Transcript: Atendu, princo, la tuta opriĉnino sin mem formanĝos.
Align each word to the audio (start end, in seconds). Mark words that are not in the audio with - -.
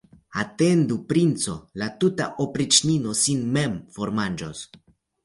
Atendu, 0.43 0.95
princo, 1.11 1.53
la 1.81 1.89
tuta 2.03 2.27
opriĉnino 2.45 3.13
sin 3.21 3.45
mem 3.59 3.77
formanĝos. 3.99 4.65